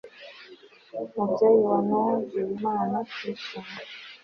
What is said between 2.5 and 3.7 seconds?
imana, twigishe